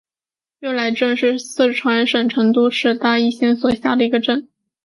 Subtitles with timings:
[0.61, 4.49] 悦来镇是四川省成都市大邑县所辖的一个镇。